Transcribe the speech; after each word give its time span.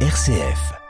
RCF. 0.00 0.85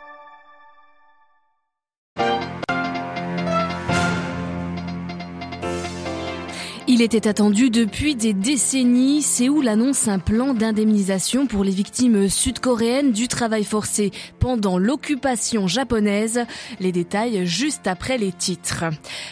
Il 6.98 7.02
était 7.02 7.28
attendu 7.28 7.68
depuis 7.68 8.14
des 8.14 8.32
décennies. 8.32 9.20
Séoul 9.20 9.68
annonce 9.68 10.08
un 10.08 10.18
plan 10.18 10.54
d'indemnisation 10.54 11.46
pour 11.46 11.62
les 11.62 11.70
victimes 11.70 12.30
sud-coréennes 12.30 13.12
du 13.12 13.28
travail 13.28 13.64
forcé 13.64 14.12
pendant 14.38 14.78
l'occupation 14.78 15.68
japonaise? 15.68 16.46
Les 16.80 16.92
détails 16.92 17.44
juste 17.46 17.86
après 17.86 18.16
les 18.16 18.32
titres. 18.32 18.86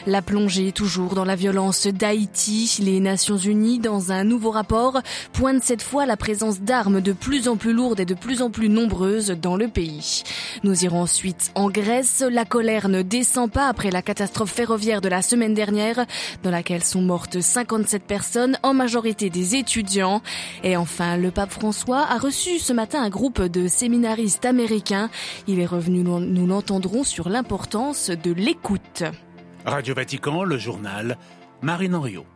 La 0.07 0.21
plongée 0.21 0.73
toujours 0.73 1.15
dans 1.15 1.25
la 1.25 1.37
violence 1.37 1.87
d'Haïti. 1.87 2.81
Les 2.83 3.01
Nations 3.01 3.39
Unies, 3.39 3.79
dans 3.79 4.13
un 4.13 4.25
nouveau 4.25 4.51
rapport, 4.51 5.01
pointent 5.33 5.65
cette 5.65 5.81
fois 5.81 6.05
la 6.05 6.19
présence 6.19 6.61
d'armes 6.61 7.01
de 7.01 7.15
plus 7.15 7.49
en 7.49 7.57
plus 7.57 7.73
lourdes 7.73 8.01
et 8.01 8.05
de 8.05 8.13
plus 8.13 8.43
en 8.43 8.51
plus 8.51 8.69
nombreuses 8.69 9.31
dans 9.41 9.57
le 9.57 9.69
pays. 9.69 10.23
Nous 10.65 10.85
irons 10.85 11.01
ensuite 11.01 11.51
en 11.55 11.71
Grèce. 11.71 12.23
La 12.31 12.45
colère 12.45 12.91
ne 12.91 13.01
descend 13.01 13.51
pas 13.51 13.69
après 13.69 13.91
la 13.91 14.03
catastrophe 14.03 14.53
ferroviaire 14.53 15.01
de 15.01 15.09
la 15.09 15.23
semaine 15.23 15.55
dernière, 15.55 16.05
dans 16.43 16.51
laquelle 16.51 16.85
sont 16.85 17.01
mortes 17.01 17.41
57 17.55 18.03
personnes, 18.03 18.59
en 18.65 18.75
majorité 18.75 19.31
des 19.31 19.55
étudiants. 19.55 20.23
Et 20.65 20.77
enfin, 20.77 21.17
le 21.17 21.31
pape 21.31 21.53
François 21.53 22.01
a 22.01 22.19
reçu 22.19 22.59
ce 22.59 22.73
matin 22.73 23.01
un 23.01 23.11
groupe 23.11 23.41
de 23.41 23.69
séminaristes 23.69 24.45
américains. 24.45 25.09
Il 25.47 25.61
est 25.61 25.67
revenu, 25.67 26.03
nous 26.03 26.47
l'entendrons, 26.49 27.05
sur 27.05 27.29
l'importance 27.29 28.11
de 28.11 28.33
l'écoute. 28.33 29.05
Radio 29.65 29.95
Vatican, 29.95 30.43
le 30.43 30.59
journal, 30.59 31.17
Marine 31.63 31.95
Henriot. 31.95 32.27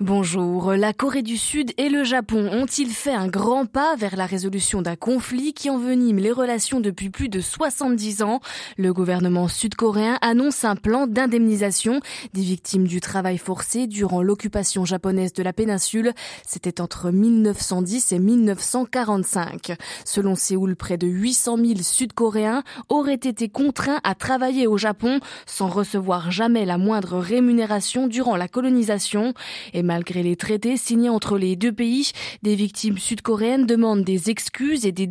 Bonjour. 0.00 0.72
La 0.72 0.94
Corée 0.94 1.22
du 1.22 1.36
Sud 1.36 1.72
et 1.76 1.90
le 1.90 2.02
Japon 2.02 2.48
ont-ils 2.50 2.88
fait 2.88 3.12
un 3.12 3.28
grand 3.28 3.66
pas 3.66 3.94
vers 3.96 4.16
la 4.16 4.24
résolution 4.24 4.80
d'un 4.80 4.96
conflit 4.96 5.52
qui 5.52 5.68
envenime 5.68 6.16
les 6.16 6.32
relations 6.32 6.80
depuis 6.80 7.10
plus 7.10 7.28
de 7.28 7.40
70 7.40 8.22
ans? 8.22 8.40
Le 8.78 8.94
gouvernement 8.94 9.48
sud-coréen 9.48 10.16
annonce 10.22 10.64
un 10.64 10.76
plan 10.76 11.06
d'indemnisation 11.06 12.00
des 12.32 12.40
victimes 12.40 12.86
du 12.86 13.00
travail 13.00 13.36
forcé 13.36 13.86
durant 13.86 14.22
l'occupation 14.22 14.86
japonaise 14.86 15.34
de 15.34 15.42
la 15.42 15.52
péninsule. 15.52 16.12
C'était 16.46 16.80
entre 16.80 17.10
1910 17.10 18.12
et 18.12 18.18
1945. 18.18 19.76
Selon 20.06 20.36
Séoul, 20.36 20.74
près 20.74 20.96
de 20.96 21.06
800 21.06 21.58
000 21.58 21.68
Sud-Coréens 21.82 22.62
auraient 22.88 23.14
été 23.14 23.50
contraints 23.50 24.00
à 24.04 24.14
travailler 24.14 24.66
au 24.66 24.78
Japon 24.78 25.20
sans 25.44 25.68
recevoir 25.68 26.30
jamais 26.30 26.64
la 26.64 26.78
moindre 26.78 27.18
rémunération 27.18 28.06
durant 28.06 28.36
la 28.36 28.48
colonisation. 28.48 29.34
Malgré 29.82 30.22
les 30.22 30.36
traités 30.36 30.76
signés 30.76 31.08
entre 31.08 31.38
les 31.38 31.56
deux 31.56 31.72
pays, 31.72 32.12
des 32.42 32.54
victimes 32.54 32.98
sud-coréennes 32.98 33.66
demandent 33.66 34.04
des 34.04 34.30
excuses 34.30 34.86
et 34.86 34.92
des 34.92 35.06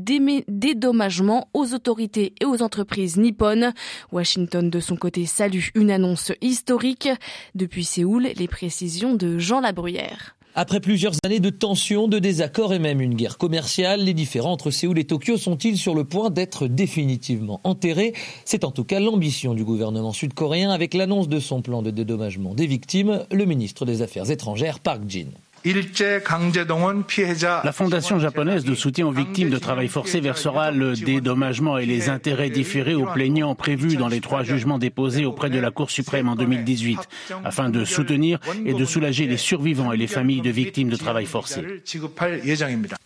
dédommagements 0.47 1.49
aux 1.53 1.73
autorités 1.73 2.33
et 2.41 2.45
aux 2.45 2.61
entreprises 2.61 3.17
nippones. 3.17 3.73
Washington, 4.11 4.69
de 4.69 4.79
son 4.79 4.95
côté, 4.95 5.25
salue 5.25 5.67
une 5.75 5.91
annonce 5.91 6.31
historique. 6.41 7.09
Depuis 7.55 7.83
Séoul, 7.83 8.29
les 8.35 8.47
précisions 8.47 9.13
de 9.13 9.37
Jean 9.37 9.61
Labruyère. 9.61 10.35
Après 10.53 10.81
plusieurs 10.81 11.13
années 11.23 11.39
de 11.39 11.49
tensions, 11.49 12.09
de 12.09 12.19
désaccords 12.19 12.73
et 12.73 12.79
même 12.79 12.99
une 12.99 13.15
guerre 13.15 13.37
commerciale, 13.37 14.01
les 14.01 14.13
différends 14.13 14.51
entre 14.51 14.69
Séoul 14.69 14.99
et 14.99 15.05
Tokyo 15.05 15.37
sont-ils 15.37 15.77
sur 15.77 15.95
le 15.95 16.03
point 16.03 16.29
d'être 16.29 16.67
définitivement 16.67 17.61
enterrés? 17.63 18.13
C'est 18.43 18.65
en 18.65 18.71
tout 18.71 18.83
cas 18.83 18.99
l'ambition 18.99 19.53
du 19.53 19.63
gouvernement 19.63 20.11
sud-coréen 20.11 20.69
avec 20.69 20.93
l'annonce 20.93 21.29
de 21.29 21.39
son 21.39 21.61
plan 21.61 21.81
de 21.81 21.89
dédommagement 21.89 22.53
des 22.53 22.67
victimes, 22.67 23.23
le 23.31 23.45
ministre 23.45 23.85
des 23.85 24.01
Affaires 24.01 24.29
étrangères 24.29 24.81
Park 24.81 25.03
Jin. 25.07 25.29
La 27.63 27.71
Fondation 27.71 28.19
japonaise 28.19 28.65
de 28.65 28.73
soutien 28.73 29.05
aux 29.05 29.11
victimes 29.11 29.51
de 29.51 29.57
travail 29.59 29.87
forcé 29.89 30.19
versera 30.19 30.71
le 30.71 30.93
dédommagement 30.95 31.77
et 31.77 31.85
les 31.85 32.09
intérêts 32.09 32.49
différés 32.49 32.95
aux 32.95 33.05
plaignants 33.05 33.53
prévus 33.53 33.95
dans 33.95 34.07
les 34.07 34.21
trois 34.21 34.43
jugements 34.43 34.79
déposés 34.79 35.25
auprès 35.25 35.51
de 35.51 35.59
la 35.59 35.69
Cour 35.69 35.91
suprême 35.91 36.27
en 36.29 36.35
2018, 36.35 36.99
afin 37.43 37.69
de 37.69 37.85
soutenir 37.85 38.39
et 38.65 38.73
de 38.73 38.85
soulager 38.85 39.27
les 39.27 39.37
survivants 39.37 39.91
et 39.91 39.97
les 39.97 40.07
familles 40.07 40.41
de 40.41 40.49
victimes 40.49 40.89
de 40.89 40.95
travail 40.95 41.25
forcé. 41.25 41.61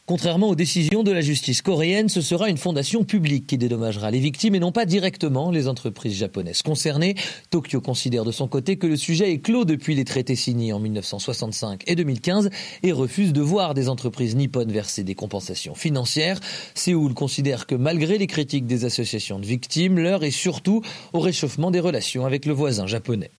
Contrairement 0.06 0.50
aux 0.50 0.56
décisions 0.56 1.04
de 1.04 1.12
la 1.12 1.22
justice 1.22 1.62
coréenne, 1.62 2.10
ce 2.10 2.22
sera 2.22 2.48
une 2.50 2.58
fondation 2.58 3.04
publique 3.04 3.48
qui 3.48 3.58
dédommagera 3.58 4.12
les 4.12 4.20
victimes 4.20 4.56
et 4.56 4.60
non 4.60 4.72
pas 4.72 4.86
directement 4.86 5.50
les 5.52 5.68
entreprises 5.68 6.16
japonaises 6.16 6.62
concernées. 6.62 7.16
Tokyo 7.50 7.82
considère 7.82 8.24
de 8.24 8.32
son 8.32 8.48
côté 8.48 8.78
que 8.78 8.88
le 8.88 8.98
sujet 8.98 9.32
est 9.32 9.40
clos 9.40 9.66
depuis 9.66 9.96
les 9.96 10.06
traités 10.06 10.36
signés 10.36 10.74
en 10.74 10.80
1965 10.80 11.84
et 11.88 11.96
2015 11.96 12.45
et 12.84 12.92
refuse 12.92 13.34
de 13.34 13.42
voir 13.42 13.74
des 13.74 13.90
entreprises 13.90 14.36
nippones 14.36 14.72
verser 14.72 15.04
des 15.04 15.16
compensations 15.16 15.76
financières. 15.76 16.40
Séoul 16.74 17.14
considère 17.14 17.66
que 17.68 17.76
malgré 17.76 18.18
les 18.18 18.28
critiques 18.28 18.66
des 18.66 18.86
associations 18.86 19.40
de 19.40 19.46
victimes, 19.46 20.00
l'heure 20.00 20.24
est 20.24 20.32
surtout 20.32 20.82
au 21.14 21.20
réchauffement 21.20 21.72
des 21.72 21.80
relations 21.80 22.26
avec 22.26 22.46
le 22.46 22.54
voisin 22.54 22.88
japonais. 22.88 23.32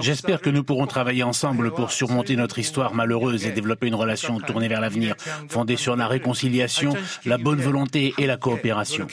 J'espère 0.00 0.40
que 0.40 0.48
nous 0.48 0.64
pourrons 0.64 0.86
travailler 0.86 1.22
ensemble 1.22 1.72
pour 1.72 1.92
surmonter 1.92 2.34
notre 2.36 2.58
histoire 2.58 2.94
malheureuse 2.94 3.46
et 3.46 3.50
développer 3.50 3.86
une 3.86 3.94
relation 3.94 4.38
tournée 4.40 4.68
vers 4.68 4.80
l'avenir, 4.80 5.16
fondée 5.48 5.76
sur 5.76 5.96
la 5.96 6.06
réconciliation, 6.06 6.94
la 7.26 7.36
bonne 7.36 7.60
volonté 7.60 8.14
et 8.18 8.26
la 8.26 8.36
coopération. 8.36 9.06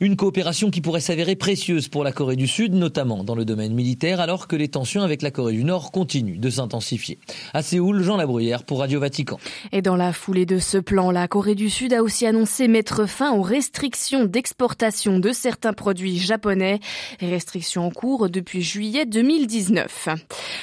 Une 0.00 0.16
coopération 0.16 0.70
qui 0.70 0.80
pourrait 0.80 1.00
s'avérer 1.00 1.34
précieuse 1.34 1.88
pour 1.88 2.04
la 2.04 2.12
Corée 2.12 2.36
du 2.36 2.46
Sud, 2.46 2.74
notamment 2.74 3.24
dans 3.24 3.34
le 3.34 3.44
domaine 3.44 3.74
militaire, 3.74 4.20
alors 4.20 4.46
que 4.46 4.54
les 4.56 4.68
tensions 4.68 5.02
avec 5.02 5.22
la 5.22 5.30
Corée 5.30 5.54
du 5.54 5.64
Nord 5.64 5.90
continuent 5.90 6.38
de 6.38 6.50
s'intensifier. 6.50 7.18
À 7.54 7.62
Séoul, 7.62 8.02
Jean 8.02 8.16
Labruyère 8.16 8.62
pour 8.62 8.80
Radio 8.80 9.00
Vatican. 9.00 9.38
Et 9.72 9.82
dans 9.82 9.96
la 9.96 10.12
foulée 10.12 10.46
de 10.46 10.58
ce 10.58 10.78
plan, 10.78 11.10
la 11.10 11.26
Corée 11.26 11.56
du 11.56 11.70
Sud 11.70 11.92
a 11.92 12.02
aussi 12.02 12.26
annoncé 12.26 12.68
mettre 12.68 13.06
fin 13.06 13.32
aux 13.32 13.42
restrictions 13.42 14.26
d'exportation 14.26 15.18
de 15.18 15.32
certains 15.32 15.72
produits 15.72 16.18
japonais, 16.18 16.78
restrictions 17.20 17.86
en 17.86 17.90
cours 17.90 18.30
depuis 18.30 18.62
juillet 18.62 18.91
2019. 18.92 20.08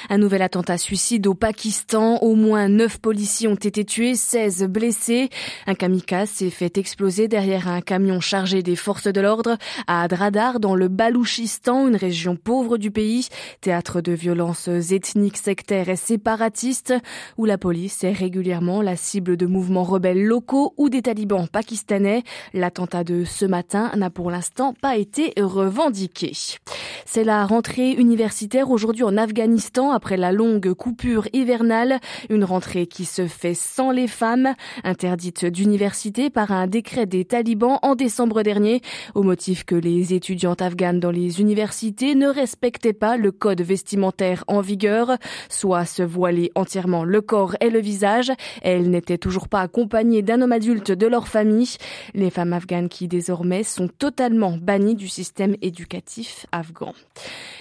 Un 0.08 0.18
nouvel 0.18 0.42
attentat 0.42 0.78
suicide 0.78 1.26
au 1.26 1.34
Pakistan. 1.34 2.18
Au 2.18 2.36
moins 2.36 2.68
9 2.68 2.98
policiers 2.98 3.48
ont 3.48 3.56
été 3.56 3.84
tués, 3.84 4.14
16 4.14 4.64
blessés. 4.64 5.30
Un 5.66 5.74
kamikaze 5.74 6.30
s'est 6.30 6.50
fait 6.50 6.78
exploser 6.78 7.26
derrière 7.26 7.68
un 7.68 7.80
camion 7.80 8.20
chargé 8.20 8.62
des 8.62 8.76
forces 8.76 9.08
de 9.08 9.20
l'ordre 9.20 9.58
à 9.88 10.02
Adradar 10.02 10.60
dans 10.60 10.76
le 10.76 10.88
Balouchistan, 10.88 11.88
une 11.88 11.96
région 11.96 12.36
pauvre 12.36 12.78
du 12.78 12.90
pays, 12.90 13.28
théâtre 13.60 14.00
de 14.00 14.12
violences 14.12 14.68
ethniques, 14.68 15.36
sectaires 15.36 15.88
et 15.88 15.96
séparatistes, 15.96 16.94
où 17.36 17.46
la 17.46 17.58
police 17.58 18.04
est 18.04 18.12
régulièrement 18.12 18.80
la 18.80 18.96
cible 18.96 19.36
de 19.36 19.46
mouvements 19.46 19.84
rebelles 19.84 20.24
locaux 20.24 20.72
ou 20.76 20.88
des 20.88 21.02
talibans 21.02 21.48
pakistanais. 21.48 22.22
L'attentat 22.54 23.02
de 23.02 23.24
ce 23.24 23.44
matin 23.44 23.90
n'a 23.96 24.10
pour 24.10 24.30
l'instant 24.30 24.74
pas 24.80 24.96
été 24.96 25.32
revendiqué. 25.36 26.32
C'est 27.06 27.24
la 27.24 27.44
rentrée 27.44 27.90
universitaire 27.90 28.19
universitaire 28.20 28.70
aujourd'hui 28.70 29.02
en 29.04 29.16
Afghanistan 29.16 29.92
après 29.92 30.18
la 30.18 30.30
longue 30.30 30.74
coupure 30.74 31.26
hivernale, 31.32 32.00
une 32.28 32.44
rentrée 32.44 32.86
qui 32.86 33.06
se 33.06 33.26
fait 33.26 33.54
sans 33.54 33.92
les 33.92 34.08
femmes, 34.08 34.52
interdite 34.84 35.46
d'université 35.46 36.28
par 36.28 36.52
un 36.52 36.66
décret 36.66 37.06
des 37.06 37.24
talibans 37.24 37.78
en 37.80 37.94
décembre 37.94 38.42
dernier, 38.42 38.82
au 39.14 39.22
motif 39.22 39.64
que 39.64 39.74
les 39.74 40.12
étudiantes 40.12 40.60
afghanes 40.60 41.00
dans 41.00 41.10
les 41.10 41.40
universités 41.40 42.14
ne 42.14 42.26
respectaient 42.26 42.92
pas 42.92 43.16
le 43.16 43.32
code 43.32 43.62
vestimentaire 43.62 44.44
en 44.48 44.60
vigueur, 44.60 45.16
soit 45.48 45.86
se 45.86 46.02
voiler 46.02 46.52
entièrement 46.54 47.04
le 47.04 47.22
corps 47.22 47.56
et 47.62 47.70
le 47.70 47.80
visage. 47.80 48.30
Elles 48.60 48.90
n'étaient 48.90 49.16
toujours 49.16 49.48
pas 49.48 49.62
accompagnées 49.62 50.20
d'un 50.20 50.42
homme 50.42 50.52
adulte 50.52 50.92
de 50.92 51.06
leur 51.06 51.26
famille. 51.26 51.76
Les 52.12 52.28
femmes 52.28 52.52
afghanes 52.52 52.90
qui 52.90 53.08
désormais 53.08 53.62
sont 53.62 53.88
totalement 53.88 54.58
bannies 54.60 54.94
du 54.94 55.08
système 55.08 55.56
éducatif 55.62 56.44
afghan. 56.52 56.92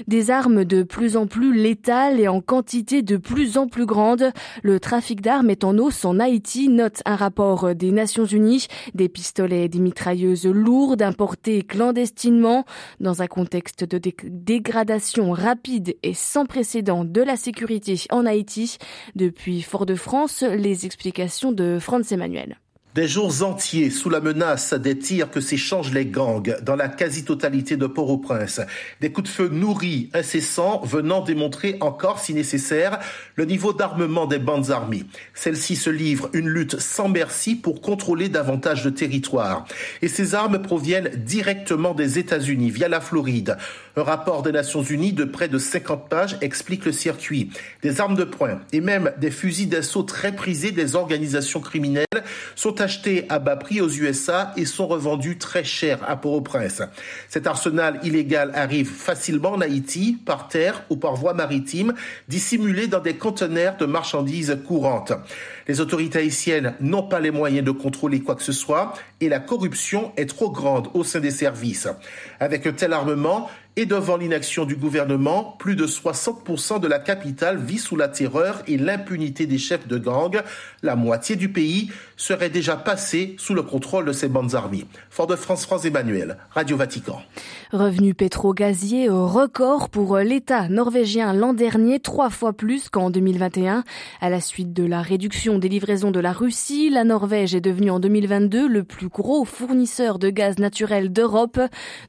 Des 0.07 0.31
armes 0.39 0.63
de 0.63 0.83
plus 0.83 1.17
en 1.17 1.27
plus 1.27 1.53
létales 1.53 2.17
et 2.17 2.29
en 2.29 2.39
quantité 2.39 3.01
de 3.01 3.17
plus 3.17 3.57
en 3.57 3.67
plus 3.67 3.85
grande. 3.85 4.31
Le 4.63 4.79
trafic 4.79 5.19
d'armes 5.19 5.49
est 5.49 5.65
en 5.65 5.77
hausse 5.77 6.05
en 6.05 6.17
Haïti, 6.17 6.69
note 6.69 7.01
un 7.05 7.17
rapport 7.17 7.75
des 7.75 7.91
Nations 7.91 8.23
Unies. 8.23 8.67
Des 8.93 9.09
pistolets 9.09 9.65
et 9.65 9.67
des 9.67 9.79
mitrailleuses 9.79 10.45
lourdes 10.45 11.01
importées 11.01 11.63
clandestinement 11.63 12.63
dans 13.01 13.21
un 13.21 13.27
contexte 13.27 13.83
de 13.83 13.99
dégradation 14.23 15.33
rapide 15.33 15.97
et 16.03 16.13
sans 16.13 16.45
précédent 16.45 17.03
de 17.03 17.21
la 17.21 17.35
sécurité 17.35 18.01
en 18.09 18.25
Haïti. 18.25 18.77
Depuis 19.15 19.61
Fort-de-France, 19.61 20.43
les 20.43 20.85
explications 20.85 21.51
de 21.51 21.79
Franz 21.81 22.13
Emmanuel. 22.13 22.59
Des 22.95 23.07
jours 23.07 23.43
entiers 23.43 23.91
sous 23.91 24.09
la 24.09 24.19
menace 24.19 24.73
des 24.73 24.97
tirs 24.97 25.29
que 25.29 25.41
s'échangent 25.41 25.93
les 25.93 26.07
gangs 26.07 26.55
dans 26.63 26.75
la 26.75 26.87
quasi-totalité 26.87 27.77
de 27.77 27.85
Port-au-Prince. 27.85 28.61
Des 28.99 29.11
coups 29.11 29.29
de 29.29 29.33
feu 29.33 29.47
nourris, 29.47 30.09
incessants, 30.15 30.81
venant 30.83 31.21
démontrer 31.21 31.77
encore, 31.81 32.17
si 32.17 32.33
nécessaire, 32.33 32.97
le 33.35 33.45
niveau 33.45 33.73
d'armement 33.73 34.25
des 34.25 34.39
bandes 34.39 34.71
armées. 34.71 35.05
Celles-ci 35.35 35.75
se 35.75 35.91
livrent 35.91 36.31
une 36.33 36.49
lutte 36.49 36.79
sans 36.79 37.09
merci 37.09 37.55
pour 37.55 37.81
contrôler 37.81 38.27
davantage 38.27 38.83
de 38.83 38.89
territoire. 38.89 39.65
Et 40.01 40.07
ces 40.07 40.33
armes 40.33 40.59
proviennent 40.59 41.11
directement 41.15 41.93
des 41.93 42.17
États-Unis 42.17 42.71
via 42.71 42.89
la 42.89 43.01
Floride. 43.01 43.55
Un 43.99 44.03
rapport 44.03 44.43
des 44.43 44.53
Nations 44.53 44.81
Unies 44.81 45.11
de 45.11 45.25
près 45.25 45.49
de 45.49 45.57
50 45.57 46.07
pages 46.07 46.37
explique 46.39 46.85
le 46.85 46.93
circuit. 46.93 47.49
Des 47.81 47.99
armes 47.99 48.15
de 48.15 48.23
poing 48.23 48.61
et 48.71 48.79
même 48.79 49.11
des 49.19 49.29
fusils 49.29 49.67
d'assaut 49.67 50.03
très 50.03 50.31
prisés 50.31 50.71
des 50.71 50.95
organisations 50.95 51.59
criminelles 51.59 52.05
sont 52.55 52.79
achetés 52.79 53.25
à 53.27 53.39
bas 53.39 53.57
prix 53.57 53.81
aux 53.81 53.89
USA 53.89 54.53
et 54.55 54.63
sont 54.63 54.87
revendus 54.87 55.37
très 55.37 55.65
cher 55.65 55.99
à 56.07 56.15
Port-au-Prince. 56.15 56.81
Cet 57.27 57.45
arsenal 57.45 57.99
illégal 58.03 58.51
arrive 58.55 58.89
facilement 58.89 59.51
en 59.51 59.59
Haïti, 59.59 60.17
par 60.25 60.47
terre 60.47 60.81
ou 60.89 60.95
par 60.95 61.15
voie 61.15 61.33
maritime, 61.33 61.93
dissimulé 62.29 62.87
dans 62.87 63.01
des 63.01 63.15
conteneurs 63.15 63.75
de 63.75 63.85
marchandises 63.85 64.59
courantes. 64.65 65.11
Les 65.67 65.81
autorités 65.81 66.19
haïtiennes 66.19 66.73
n'ont 66.79 67.03
pas 67.03 67.19
les 67.19 67.31
moyens 67.31 67.65
de 67.65 67.71
contrôler 67.71 68.21
quoi 68.21 68.35
que 68.35 68.43
ce 68.43 68.53
soit 68.53 68.93
et 69.19 69.27
la 69.27 69.39
corruption 69.39 70.13
est 70.15 70.29
trop 70.29 70.49
grande 70.49 70.87
au 70.93 71.03
sein 71.03 71.19
des 71.19 71.31
services. 71.31 71.89
Avec 72.39 72.65
un 72.65 72.71
tel 72.71 72.93
armement, 72.93 73.49
et 73.75 73.85
devant 73.85 74.17
l'inaction 74.17 74.65
du 74.65 74.75
gouvernement, 74.75 75.55
plus 75.57 75.75
de 75.75 75.87
60% 75.87 76.79
de 76.79 76.87
la 76.87 76.99
capitale 76.99 77.57
vit 77.57 77.77
sous 77.77 77.95
la 77.95 78.07
terreur 78.07 78.61
et 78.67 78.77
l'impunité 78.77 79.45
des 79.45 79.57
chefs 79.57 79.87
de 79.87 79.97
gang. 79.97 80.41
La 80.83 80.95
moitié 80.95 81.35
du 81.35 81.49
pays 81.49 81.91
serait 82.19 82.49
déjà 82.49 82.75
passée 82.75 83.35
sous 83.39 83.55
le 83.55 83.63
contrôle 83.63 84.05
de 84.05 84.11
ces 84.11 84.27
bandes 84.27 84.53
armées. 84.53 84.85
Fort-de-France, 85.09 85.65
France 85.65 85.85
Emmanuel, 85.85 86.37
Radio 86.51 86.75
Vatican. 86.75 87.21
Revenu 87.71 88.13
pétro-gazier 88.13 89.09
record 89.09 89.89
pour 89.89 90.17
l'État 90.17 90.67
norvégien 90.67 91.33
l'an 91.33 91.53
dernier, 91.53 91.99
trois 91.99 92.29
fois 92.29 92.51
plus 92.51 92.89
qu'en 92.89 93.09
2021. 93.09 93.83
À 94.19 94.29
la 94.29 94.41
suite 94.41 94.73
de 94.73 94.83
la 94.83 95.01
réduction 95.01 95.59
des 95.59 95.69
livraisons 95.69 96.11
de 96.11 96.19
la 96.19 96.33
Russie, 96.33 96.89
la 96.89 97.05
Norvège 97.05 97.55
est 97.55 97.61
devenue 97.61 97.89
en 97.89 97.99
2022 97.99 98.67
le 98.67 98.83
plus 98.83 99.07
gros 99.07 99.45
fournisseur 99.45 100.19
de 100.19 100.29
gaz 100.29 100.59
naturel 100.59 101.13
d'Europe. 101.13 101.59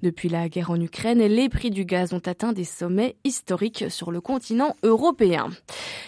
Depuis 0.02 0.28
la 0.28 0.48
guerre 0.48 0.72
en 0.72 0.80
Ukraine, 0.80 1.20
les 1.20 1.48
prix 1.48 1.70
du 1.70 1.84
gaz 1.84 2.12
ont 2.12 2.22
atteint 2.26 2.52
des 2.52 2.64
sommets 2.64 3.16
historiques 3.22 3.84
sur 3.90 4.10
le 4.10 4.20
continent 4.20 4.74
européen. 4.82 5.50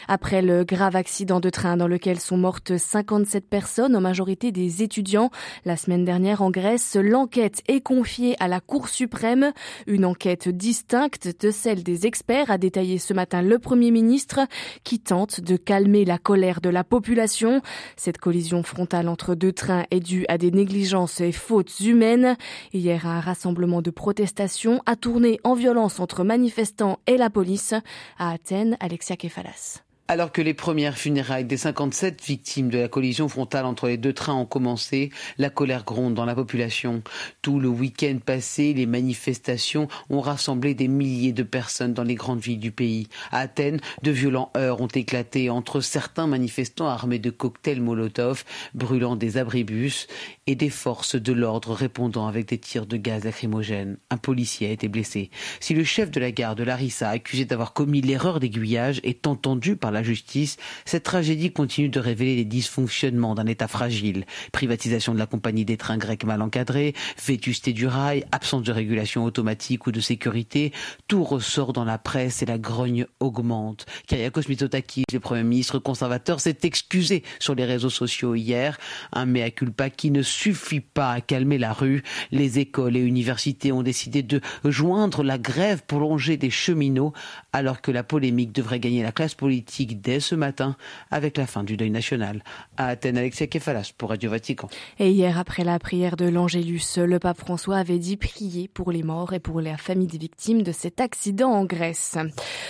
Après 0.09 0.43
le 0.43 0.65
grave 0.65 0.97
accident 0.97 1.39
de 1.39 1.51
train 1.51 1.77
dans 1.77 1.89
lequel 1.89 2.19
sont 2.19 2.37
mortes 2.37 2.77
57 2.77 3.49
personnes, 3.49 3.92
en 3.97 4.01
majorité 4.01 4.53
des 4.53 4.83
étudiants, 4.83 5.31
la 5.65 5.77
semaine 5.77 6.05
dernière 6.05 6.43
en 6.43 6.51
Grèce, 6.51 6.97
l'enquête 6.97 7.63
est 7.69 7.81
confiée 7.81 8.37
à 8.41 8.49
la 8.49 8.61
Cour 8.61 8.89
suprême. 8.89 9.53
Une 9.87 10.05
enquête 10.05 10.49
distincte 10.49 11.29
de 11.41 11.51
celle 11.51 11.83
des 11.83 12.07
experts 12.07 12.51
a 12.51 12.59
détaillé 12.59 12.99
ce 12.99 13.15
matin 13.15 13.43
le 13.43 13.59
Premier 13.59 13.91
ministre 13.91 14.41
qui 14.85 15.01
tente 15.01 15.41
de 15.41 15.57
calmer 15.57 16.05
la 16.05 16.19
colère 16.19 16.61
de 16.61 16.71
la 16.71 16.85
population. 16.85 17.63
Cette 17.97 18.19
collision 18.19 18.63
frontale 18.63 19.09
entre 19.09 19.35
deux 19.35 19.53
trains 19.53 19.85
est 19.91 20.01
due 20.01 20.25
à 20.29 20.39
des 20.39 20.51
négligences 20.51 21.21
et 21.21 21.33
fautes 21.33 21.81
humaines. 21.81 22.37
Hier, 22.73 23.07
un 23.07 23.21
rassemblement 23.21 23.83
de 23.83 23.91
protestation 23.91 24.81
a 24.87 24.97
tourné 24.97 25.41
en 25.45 25.55
violence 25.55 26.01
entre 26.01 26.25
manifestants 26.25 26.99
et 27.07 27.17
la 27.17 27.31
police. 27.31 27.75
À 28.19 28.31
Athènes, 28.31 28.77
Alexia 28.81 29.17
Kefalas. 29.17 29.83
Alors 30.13 30.31
que 30.31 30.43
les 30.43 30.53
premières 30.53 30.99
funérailles 30.99 31.47
des 31.47 31.57
57 31.57 32.23
victimes 32.23 32.69
de 32.69 32.77
la 32.77 32.89
collision 32.89 33.31
frontale 33.31 33.65
entre 33.65 33.89
les 33.89 33.97
deux 33.97 34.13
trains 34.13 34.35
ont 34.35 34.45
commencé, 34.45 35.09
la 35.39 35.49
colère 35.49 35.85
gronde 35.85 36.13
dans 36.13 36.27
la 36.27 36.35
population. 36.35 37.03
Tout 37.41 37.59
le 37.59 37.69
week-end 37.69 38.19
passé, 38.23 38.75
les 38.75 38.85
manifestations 38.85 39.89
ont 40.11 40.21
rassemblé 40.21 40.75
des 40.75 40.87
milliers 40.87 41.33
de 41.33 41.43
personnes 41.43 41.95
dans 41.95 42.03
les 42.03 42.15
grandes 42.15 42.41
villes 42.41 42.61
du 42.61 42.73
pays. 42.73 43.09
À 43.31 43.39
Athènes, 43.39 43.81
de 44.03 44.11
violents 44.11 44.51
heurts 44.55 44.83
ont 44.83 44.87
éclaté 44.87 45.49
entre 45.49 45.81
certains 45.81 46.27
manifestants 46.27 46.89
armés 46.89 47.19
de 47.19 47.31
cocktails 47.31 47.81
Molotov, 47.81 48.45
brûlant 48.75 49.17
des 49.17 49.39
abribus, 49.39 50.09
et 50.47 50.57
des 50.57 50.69
forces 50.69 51.17
de 51.17 51.33
l'ordre 51.33 51.73
répondant 51.73 52.27
avec 52.27 52.49
des 52.49 52.59
tirs 52.59 52.85
de 52.85 52.99
gaz 52.99 53.25
lacrymogène. 53.25 53.97
Un 54.11 54.19
policier 54.19 54.69
a 54.69 54.73
été 54.73 54.89
blessé. 54.89 55.31
Si 55.61 55.73
le 55.73 55.85
chef 55.85 56.11
de 56.11 56.21
la 56.21 56.33
gare 56.33 56.55
de 56.55 56.65
Larissa, 56.65 57.09
accusé 57.09 57.47
d'avoir 57.47 57.73
commis 57.73 58.03
l'erreur 58.03 58.41
d'aiguillage, 58.41 59.01
est 59.05 59.27
entendu 59.27 59.77
par 59.77 59.91
la 59.91 60.02
justice, 60.03 60.57
cette 60.85 61.03
tragédie 61.03 61.53
continue 61.53 61.89
de 61.89 62.01
révéler 62.01 62.37
les 62.37 62.45
dysfonctionnements 62.45 63.35
d'un 63.35 63.47
État 63.47 63.69
fragile. 63.69 64.25
Privatisation 64.53 65.15
de 65.15 65.19
la 65.19 65.27
compagnie 65.27 65.65
des 65.65 65.77
trains 65.77 65.99
grecs 65.99 66.25
mal 66.25 66.43
encadrée, 66.43 66.95
vétusté 67.25 67.73
du 67.73 67.87
rail, 67.87 68.25
absence 68.33 68.63
de 68.63 68.73
régulation 68.73 69.25
automatique 69.25 69.87
ou 69.87 69.93
de 69.93 70.01
sécurité, 70.01 70.73
tout 71.09 71.25
ressort 71.25 71.73
dans 71.73 71.85
la 71.85 71.99
presse 71.99 72.43
et 72.43 72.47
la 72.47 72.59
grogne 72.59 73.07
augmente. 73.21 73.87
Kyriakos 74.07 74.49
Mitsotakis, 74.49 75.05
le 75.13 75.21
Premier 75.21 75.43
ministre 75.43 75.79
conservateur, 75.79 76.41
s'est 76.41 76.59
excusé 76.63 77.23
sur 77.39 77.55
les 77.55 77.65
réseaux 77.65 77.91
sociaux 77.91 78.35
hier, 78.35 78.79
un 79.13 79.27
mea 79.27 79.51
culpa 79.51 79.91
qui 79.91 80.11
ne 80.11 80.23
suffit 80.23 80.81
pas 80.81 81.13
à 81.13 81.21
calmer 81.21 81.59
la 81.59 81.73
rue. 81.73 82.03
Les 82.31 82.59
écoles 82.59 82.97
et 82.97 83.01
universités 83.01 83.73
ont 83.73 83.83
décidé 83.83 84.23
de 84.23 84.41
joindre 84.65 85.23
la 85.23 85.39
grève 85.39 85.83
prolongée 85.87 86.37
des 86.37 86.51
cheminots 86.51 87.13
alors 87.53 87.81
que 87.81 87.91
la 87.91 88.03
polémique 88.03 88.53
devrait 88.53 88.81
gagner 88.81 89.03
la 89.03 89.13
classe 89.13 89.35
politique 89.35 89.82
dès 89.87 90.21
ce 90.21 90.35
matin 90.35 90.77
avec 91.11 91.37
la 91.37 91.47
fin 91.47 91.65
du 91.65 91.77
deuil 91.77 91.91
national. 91.91 92.43
À 92.77 92.87
Athènes, 92.87 93.19
Alexia 93.19 93.47
Kefalas 93.47 93.93
pour 93.97 94.11
Radio 94.11 94.31
Vatican. 94.31 94.69
Et 94.99 95.11
hier, 95.11 95.39
après 95.39 95.65
la 95.65 95.79
prière 95.79 96.17
de 96.17 96.27
l'Angélus, 96.27 96.97
le 96.97 97.19
pape 97.19 97.39
François 97.39 97.77
avait 97.77 97.99
dit 97.99 98.17
prier 98.17 98.69
pour 98.69 98.93
les 98.93 99.03
morts 99.03 99.33
et 99.33 99.41
pour 99.41 99.61
la 99.61 99.77
famille 99.77 100.07
des 100.07 100.19
victimes 100.19 100.63
de 100.63 100.73
cet 100.73 101.01
accident 101.01 101.51
en 101.51 101.65
Grèce. 101.65 102.17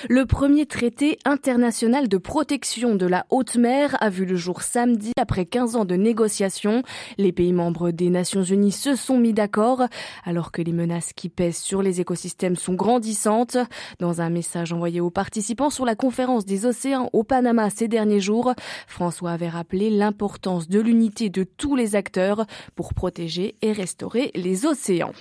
Le 0.09 0.27
premier 0.27 0.67
traité 0.67 1.19
international 1.25 2.09
de 2.09 2.19
protection 2.19 2.95
de 2.95 3.07
la 3.07 3.27
haute 3.31 3.57
mer 3.57 3.97
a 4.01 4.11
vu 4.11 4.25
le 4.25 4.37
jour 4.37 4.63
samedi 4.63 5.13
après 5.19 5.47
15 5.47 5.77
ans 5.77 5.85
de 5.85 5.95
négociations. 5.95 6.83
Les 7.19 7.33
pays 7.33 7.53
membres 7.53 7.91
des 7.91 8.11
Nations 8.11 8.43
Unies 8.43 8.73
se 8.73 8.97
sont 8.97 9.19
mis 9.19 9.33
d'accord 9.33 9.83
alors 10.25 10.53
que 10.53 10.63
les 10.63 10.73
menaces 10.73 11.13
qui 11.13 11.29
pèsent 11.29 11.59
sur 11.59 11.83
les 11.83 12.01
écosystèmes 12.01 12.57
sont 12.57 12.75
grandissantes. 12.75 13.57
Dans 13.99 14.21
un 14.21 14.31
message 14.31 14.73
envoyé 14.73 15.01
aux 15.01 15.11
participants 15.11 15.71
sur 15.71 15.85
la 15.85 15.95
conférence 15.95 16.45
des 16.45 16.67
océans 16.67 17.02
au 17.13 17.25
Panama 17.25 17.69
ces 17.69 17.89
derniers 17.89 18.21
jours, 18.21 18.55
François 18.87 19.33
avait 19.33 19.49
rappelé 19.49 19.91
l'importance 19.91 20.69
de 20.69 20.81
l'unité 20.81 21.29
de 21.29 21.45
tous 21.45 21.77
les 21.77 21.97
acteurs 21.97 22.47
pour 22.77 22.95
protéger 22.95 23.57
et 23.63 23.73
restaurer 23.73 24.31
les 24.35 24.65
océans. 24.65 25.13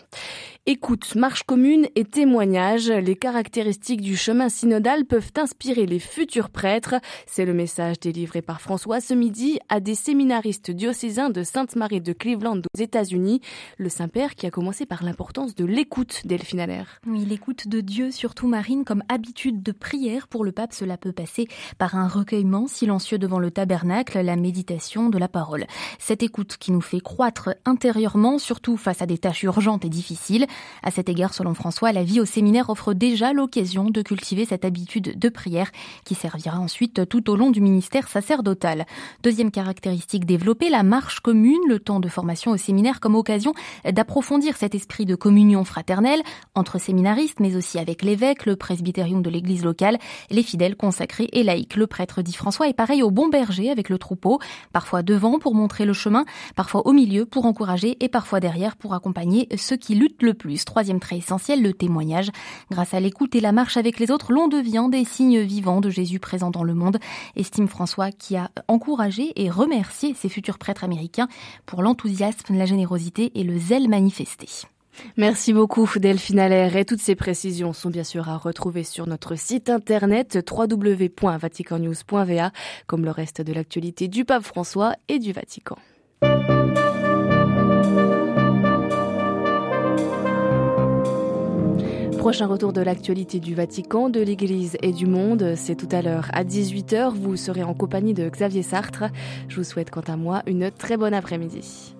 Écoute, 0.67 1.15
marche 1.15 1.41
commune 1.41 1.87
et 1.95 2.05
témoignage, 2.05 2.89
les 2.89 3.15
caractéristiques 3.15 4.01
du 4.01 4.15
chemin 4.15 4.47
synodal 4.47 5.05
peuvent 5.05 5.31
inspirer 5.35 5.87
les 5.87 5.97
futurs 5.97 6.51
prêtres. 6.51 6.95
C'est 7.25 7.45
le 7.45 7.53
message 7.53 7.99
délivré 7.99 8.43
par 8.43 8.61
François 8.61 9.01
ce 9.01 9.15
midi 9.15 9.57
à 9.69 9.79
des 9.79 9.95
séminaristes 9.95 10.69
diocésains 10.69 11.31
de 11.31 11.41
Sainte-Marie 11.41 12.01
de 12.01 12.13
Cleveland 12.13 12.59
aux 12.59 12.79
États-Unis. 12.79 13.41
Le 13.79 13.89
Saint-Père 13.89 14.35
qui 14.35 14.45
a 14.45 14.51
commencé 14.51 14.85
par 14.85 15.03
l'importance 15.03 15.55
de 15.55 15.65
l'écoute, 15.65 16.21
Delphine. 16.25 16.61
Oui, 17.07 17.25
l'écoute 17.25 17.67
de 17.67 17.81
Dieu, 17.81 18.11
surtout 18.11 18.47
Marine, 18.47 18.83
comme 18.83 19.03
habitude 19.09 19.63
de 19.63 19.71
prière 19.71 20.27
pour 20.27 20.43
le 20.43 20.51
pape, 20.51 20.73
cela 20.73 20.97
peut 20.97 21.13
passer 21.13 21.47
par 21.77 21.95
un 21.95 22.07
recueillement 22.07 22.67
silencieux 22.67 23.17
devant 23.17 23.39
le 23.39 23.51
tabernacle, 23.51 24.19
la 24.19 24.35
méditation 24.35 25.09
de 25.09 25.17
la 25.17 25.27
parole. 25.27 25.65
Cette 25.99 26.23
écoute 26.23 26.57
qui 26.59 26.71
nous 26.71 26.81
fait 26.81 26.99
croître 26.99 27.49
intérieurement, 27.65 28.37
surtout 28.37 28.77
face 28.77 29.01
à 29.01 29.05
des 29.05 29.17
tâches 29.17 29.43
urgentes 29.43 29.85
et 29.85 29.89
difficiles. 29.89 30.47
À 30.83 30.91
cet 30.91 31.09
égard, 31.09 31.33
selon 31.33 31.53
François, 31.53 31.91
la 31.91 32.03
vie 32.03 32.19
au 32.19 32.25
séminaire 32.25 32.69
offre 32.69 32.93
déjà 32.93 33.33
l'occasion 33.33 33.89
de 33.89 34.01
cultiver 34.01 34.45
cette 34.45 34.65
habitude 34.65 35.17
de 35.17 35.29
prière 35.29 35.71
qui 36.05 36.15
servira 36.15 36.59
ensuite 36.59 37.07
tout 37.07 37.29
au 37.29 37.35
long 37.35 37.51
du 37.51 37.61
ministère 37.61 38.07
sacerdotal. 38.07 38.85
Deuxième 39.23 39.51
caractéristique 39.51 40.25
développée, 40.25 40.69
la 40.69 40.83
marche 40.83 41.19
commune, 41.19 41.61
le 41.67 41.79
temps 41.79 41.99
de 41.99 42.09
formation 42.09 42.51
au 42.51 42.57
séminaire 42.57 42.99
comme 42.99 43.15
occasion 43.15 43.53
d'approfondir 43.89 44.57
cet 44.57 44.75
esprit 44.75 45.05
de 45.05 45.15
communion 45.15 45.63
fraternelle 45.63 46.21
entre 46.55 46.79
séminaristes, 46.79 47.39
mais 47.39 47.55
aussi 47.55 47.79
avec 47.79 48.01
l'évêque, 48.01 48.45
le 48.45 48.55
presbytérium 48.55 49.21
de 49.21 49.29
l'église 49.29 49.63
locale, 49.63 49.97
les 50.29 50.43
fidèles 50.43 50.75
consacrés 50.75 51.29
et 51.31 51.43
laïcs. 51.43 51.60
Le 51.75 51.87
prêtre 51.87 52.21
dit 52.21 52.33
François 52.33 52.67
est 52.67 52.73
pareil 52.73 53.01
au 53.03 53.11
bon 53.11 53.29
berger 53.29 53.71
avec 53.71 53.89
le 53.89 53.97
troupeau, 53.97 54.39
parfois 54.73 55.03
devant 55.03 55.39
pour 55.39 55.55
montrer 55.55 55.85
le 55.85 55.93
chemin, 55.93 56.25
parfois 56.55 56.85
au 56.85 56.91
milieu 56.91 57.25
pour 57.25 57.45
encourager 57.45 57.97
et 58.03 58.09
parfois 58.09 58.39
derrière 58.39 58.75
pour 58.75 58.93
accompagner 58.93 59.47
ceux 59.57 59.77
qui 59.77 59.95
luttent 59.95 60.23
le 60.23 60.33
plus. 60.33 60.65
Troisième 60.65 60.99
trait 60.99 61.17
essentiel, 61.17 61.61
le 61.61 61.73
témoignage. 61.73 62.29
Grâce 62.71 62.93
à 62.93 62.99
l'écoute 62.99 63.35
et 63.35 63.39
la 63.39 63.51
marche 63.51 63.77
avec 63.77 63.99
les 63.99 64.11
autres, 64.11 64.33
l'on 64.33 64.47
devient 64.47 64.87
des 64.91 65.05
signes 65.05 65.41
vivants 65.41 65.81
de 65.81 65.89
Jésus 65.89 66.19
présent 66.19 66.51
dans 66.51 66.63
le 66.63 66.73
monde, 66.73 66.97
estime 67.35 67.67
François 67.67 68.11
qui 68.11 68.35
a 68.35 68.51
encouragé 68.67 69.31
et 69.41 69.49
remercié 69.49 70.13
ses 70.13 70.29
futurs 70.29 70.57
prêtres 70.57 70.83
américains 70.83 71.27
pour 71.65 71.81
l'enthousiasme, 71.81 72.55
la 72.55 72.65
générosité 72.65 73.31
et 73.35 73.43
le 73.43 73.57
zèle 73.57 73.87
manifesté. 73.87 74.47
Merci 75.17 75.53
beaucoup 75.53 75.89
Delphine 75.97 76.39
Allaire 76.39 76.75
et 76.75 76.85
toutes 76.85 77.01
ces 77.01 77.15
précisions 77.15 77.73
sont 77.73 77.89
bien 77.89 78.03
sûr 78.03 78.29
à 78.29 78.37
retrouver 78.37 78.83
sur 78.83 79.07
notre 79.07 79.35
site 79.35 79.69
internet 79.69 80.39
www.vaticannews.va 80.49 82.51
comme 82.87 83.05
le 83.05 83.11
reste 83.11 83.41
de 83.41 83.53
l'actualité 83.53 84.07
du 84.07 84.25
pape 84.25 84.43
François 84.43 84.95
et 85.07 85.19
du 85.19 85.31
Vatican. 85.31 85.77
Prochain 92.21 92.45
retour 92.45 92.71
de 92.71 92.81
l'actualité 92.81 93.39
du 93.39 93.55
Vatican, 93.55 94.09
de 94.09 94.21
l'Église 94.21 94.77
et 94.83 94.91
du 94.91 95.07
monde, 95.07 95.55
c'est 95.55 95.75
tout 95.75 95.89
à 95.91 96.03
l'heure 96.03 96.29
à 96.33 96.43
18h. 96.43 97.15
Vous 97.15 97.35
serez 97.35 97.63
en 97.63 97.73
compagnie 97.73 98.13
de 98.13 98.29
Xavier 98.29 98.61
Sartre. 98.61 99.05
Je 99.47 99.55
vous 99.55 99.63
souhaite 99.63 99.89
quant 99.89 100.01
à 100.01 100.17
moi 100.17 100.43
une 100.45 100.69
très 100.69 100.97
bonne 100.97 101.15
après-midi. 101.15 101.95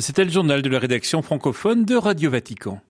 C'était 0.00 0.24
le 0.24 0.30
journal 0.30 0.60
de 0.62 0.68
la 0.68 0.78
rédaction 0.80 1.22
francophone 1.22 1.84
de 1.84 1.94
Radio 1.94 2.30
Vatican. 2.30 2.80